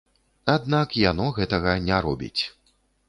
Аднак 0.53 0.95
яно 1.01 1.27
гэтага 1.37 1.77
не 1.91 2.01
робіць. 2.07 2.39